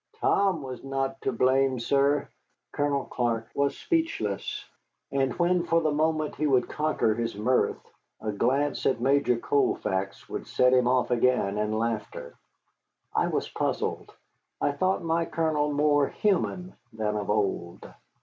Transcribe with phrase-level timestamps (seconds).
[0.19, 2.27] Tom was not to blame, sir."
[2.71, 4.65] Colonel Clark was speechless.
[5.11, 7.77] And when for the moment he would conquer his mirth,
[8.19, 12.33] a glance at Major Colfax would set him off again in laughter.
[13.13, 14.11] I was puzzled.
[14.59, 17.87] I thought my Colonel more human than of old.